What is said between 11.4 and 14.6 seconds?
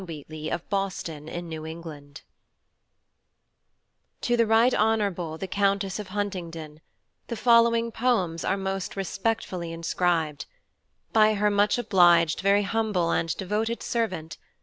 MUCH OBLIGED, VERY HUMBLE AND DEVOTED SERVANT.